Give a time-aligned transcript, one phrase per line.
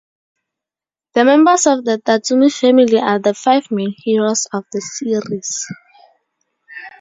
[1.13, 5.67] The members of the Tatsumi Family are the five main heroes of the series.